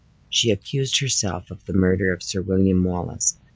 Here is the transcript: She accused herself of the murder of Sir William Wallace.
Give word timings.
She 0.31 0.49
accused 0.49 0.97
herself 0.99 1.51
of 1.51 1.63
the 1.65 1.73
murder 1.73 2.11
of 2.11 2.23
Sir 2.23 2.41
William 2.41 2.83
Wallace. 2.83 3.37